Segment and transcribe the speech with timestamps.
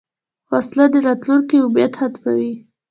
[0.51, 2.53] وسله د راتلونکې امید ختموي